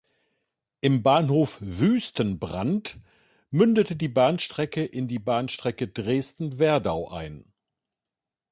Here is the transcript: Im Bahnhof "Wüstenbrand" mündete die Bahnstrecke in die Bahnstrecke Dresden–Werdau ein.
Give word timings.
Im 0.79 1.03
Bahnhof 1.03 1.59
"Wüstenbrand" 1.61 2.97
mündete 3.51 3.95
die 3.95 4.07
Bahnstrecke 4.07 4.83
in 4.83 5.07
die 5.07 5.19
Bahnstrecke 5.19 5.89
Dresden–Werdau 5.89 7.09
ein. 7.11 7.45